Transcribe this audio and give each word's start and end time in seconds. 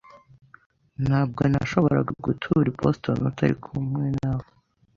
Ntabwo 1.05 1.41
nashoboraga 1.51 2.11
gutura 2.25 2.65
i 2.71 2.75
Boston 2.79 3.17
utari 3.29 3.55
kumwe 3.65 4.05
nawe 4.19 4.47